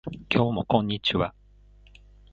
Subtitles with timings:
[0.33, 1.35] 今日もこんにちは